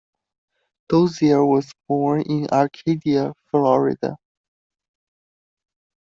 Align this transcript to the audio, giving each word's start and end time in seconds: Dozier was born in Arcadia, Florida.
Dozier 0.89 1.45
was 1.45 1.71
born 1.87 2.21
in 2.23 2.47
Arcadia, 2.49 3.35
Florida. 3.51 4.17